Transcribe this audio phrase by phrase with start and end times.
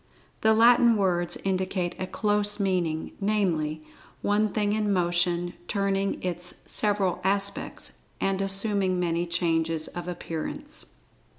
[0.41, 3.83] The Latin words indicate a close meaning, namely,
[4.23, 10.87] One thing in motion, turning its several aspects, and assuming many changes of appearance.